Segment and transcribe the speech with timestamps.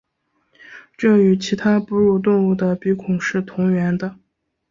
[0.97, 4.17] 这与其他哺乳动物的鼻孔是同源的。